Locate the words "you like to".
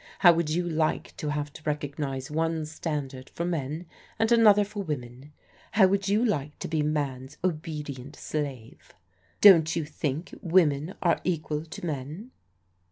0.49-1.29, 6.07-6.67